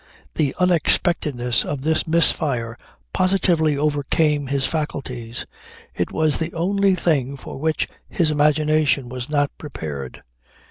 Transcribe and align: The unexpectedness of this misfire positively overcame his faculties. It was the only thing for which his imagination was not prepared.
The 0.33 0.55
unexpectedness 0.59 1.63
of 1.63 1.83
this 1.83 2.07
misfire 2.07 2.75
positively 3.13 3.77
overcame 3.77 4.47
his 4.47 4.65
faculties. 4.65 5.45
It 5.93 6.11
was 6.11 6.39
the 6.39 6.51
only 6.55 6.95
thing 6.95 7.37
for 7.37 7.59
which 7.59 7.87
his 8.09 8.31
imagination 8.31 9.09
was 9.09 9.29
not 9.29 9.55
prepared. 9.59 10.23